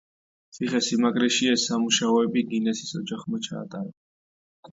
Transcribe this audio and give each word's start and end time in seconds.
ციხე-სიმაგრეში 0.57 1.49
ეს 1.51 1.65
სამუშაოები 1.71 2.43
გინესის 2.55 2.95
ოჯახმა 3.01 3.43
ჩაატარა. 3.51 3.95